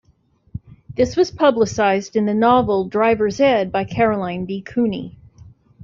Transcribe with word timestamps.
This 0.95 1.15
was 1.15 1.29
publicized 1.29 2.15
in 2.15 2.25
the 2.25 2.33
novel 2.33 2.85
"Driver's 2.89 3.39
Ed" 3.39 3.71
by 3.71 3.83
Caroline 3.83 4.45
B. 4.47 4.59
Cooney. 4.59 5.15